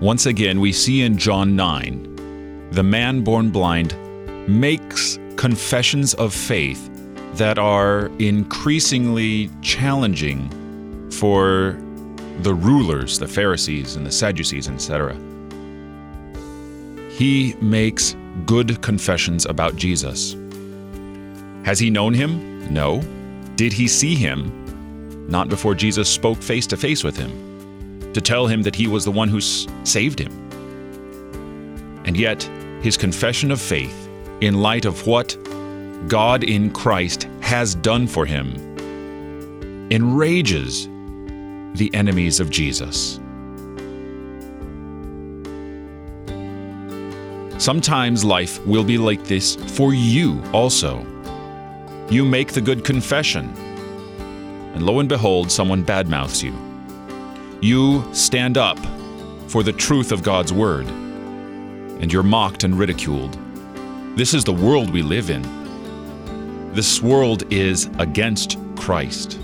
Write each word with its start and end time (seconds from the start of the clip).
Once 0.00 0.26
again, 0.26 0.60
we 0.60 0.72
see 0.72 1.02
in 1.02 1.18
John 1.18 1.56
9 1.56 2.70
the 2.70 2.84
man 2.84 3.22
born 3.22 3.50
blind 3.50 3.96
makes 4.48 5.18
confessions 5.36 6.14
of 6.14 6.32
faith 6.32 6.88
that 7.34 7.58
are 7.58 8.06
increasingly 8.20 9.50
challenging 9.60 11.10
for 11.10 11.76
the 12.42 12.54
rulers, 12.54 13.18
the 13.18 13.26
Pharisees 13.26 13.96
and 13.96 14.06
the 14.06 14.12
Sadducees, 14.12 14.68
etc. 14.68 15.14
He 17.10 17.56
makes 17.60 18.14
good 18.46 18.80
confessions 18.82 19.46
about 19.46 19.74
Jesus. 19.74 20.36
Has 21.64 21.80
he 21.80 21.90
known 21.90 22.14
him? 22.14 22.72
No. 22.72 23.02
Did 23.56 23.72
he 23.72 23.88
see 23.88 24.14
him? 24.14 25.26
Not 25.28 25.48
before 25.48 25.74
Jesus 25.74 26.08
spoke 26.08 26.40
face 26.40 26.68
to 26.68 26.76
face 26.76 27.02
with 27.02 27.16
him 27.16 27.47
to 28.18 28.24
tell 28.24 28.48
him 28.48 28.62
that 28.62 28.74
he 28.74 28.88
was 28.88 29.04
the 29.04 29.12
one 29.12 29.28
who 29.28 29.40
saved 29.40 30.18
him. 30.18 30.32
And 32.04 32.16
yet, 32.16 32.42
his 32.82 32.96
confession 32.96 33.52
of 33.52 33.60
faith, 33.60 34.08
in 34.40 34.60
light 34.60 34.86
of 34.86 35.06
what 35.06 35.36
God 36.08 36.42
in 36.42 36.72
Christ 36.72 37.28
has 37.42 37.76
done 37.76 38.08
for 38.08 38.26
him, 38.26 38.56
enrages 39.92 40.88
the 41.74 41.90
enemies 41.94 42.40
of 42.40 42.50
Jesus. 42.50 43.20
Sometimes 47.62 48.24
life 48.24 48.64
will 48.66 48.84
be 48.84 48.98
like 48.98 49.22
this 49.24 49.54
for 49.76 49.94
you 49.94 50.42
also. 50.52 51.06
You 52.10 52.24
make 52.24 52.52
the 52.52 52.60
good 52.60 52.84
confession, 52.84 53.46
and 54.74 54.84
lo 54.84 54.98
and 54.98 55.08
behold, 55.08 55.52
someone 55.52 55.84
badmouths 55.84 56.42
you. 56.42 56.67
You 57.60 58.08
stand 58.14 58.56
up 58.56 58.78
for 59.48 59.64
the 59.64 59.72
truth 59.72 60.12
of 60.12 60.22
God's 60.22 60.52
word, 60.52 60.86
and 60.86 62.12
you're 62.12 62.22
mocked 62.22 62.62
and 62.62 62.78
ridiculed. 62.78 63.36
This 64.16 64.32
is 64.32 64.44
the 64.44 64.52
world 64.52 64.90
we 64.90 65.02
live 65.02 65.28
in. 65.28 65.42
This 66.72 67.02
world 67.02 67.52
is 67.52 67.86
against 67.98 68.58
Christ, 68.76 69.40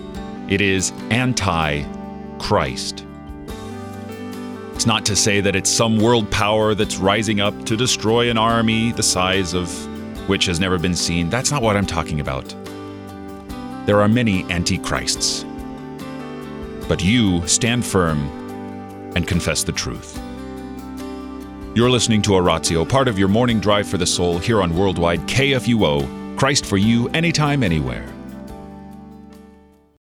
it 0.49 0.61
is 0.61 0.93
anti 1.11 1.83
Christ. 2.39 3.05
It's 4.75 4.87
not 4.87 5.05
to 5.07 5.17
say 5.17 5.41
that 5.41 5.57
it's 5.57 5.71
some 5.71 5.99
world 5.99 6.31
power 6.31 6.77
that's 6.77 6.99
rising 6.99 7.41
up 7.41 7.65
to 7.65 7.77
destroy 7.77 8.31
an 8.31 8.39
army 8.39 8.93
the 8.93 9.03
size 9.03 9.55
of 9.55 9.69
which 10.29 10.47
has 10.47 10.61
never 10.61 10.79
been 10.79 10.95
seen. 10.95 11.31
That's 11.31 11.51
not 11.51 11.63
what 11.63 11.77
I'm 11.77 11.87
talking 11.87 12.21
about. 12.21 12.55
There 13.87 14.01
are 14.01 14.09
many 14.09 14.45
antichrists. 14.53 15.45
But 16.89 17.03
you 17.03 17.47
stand 17.47 17.85
firm 17.85 18.19
and 19.17 19.27
confess 19.27 19.65
the 19.65 19.73
truth. 19.73 20.21
You're 21.75 21.91
listening 21.91 22.23
to 22.23 22.35
Oratio, 22.35 22.85
part 22.85 23.09
of 23.09 23.19
your 23.19 23.27
morning 23.27 23.59
drive 23.59 23.89
for 23.89 23.99
the 23.99 24.07
soul 24.07 24.39
here 24.39 24.63
on 24.63 24.77
Worldwide 24.77 25.23
KFUO, 25.23 26.39
Christ 26.39 26.67
for 26.67 26.77
you, 26.77 27.09
anytime, 27.09 27.65
anywhere. 27.65 28.14